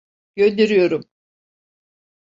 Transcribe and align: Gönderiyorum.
Gönderiyorum. 0.35 1.03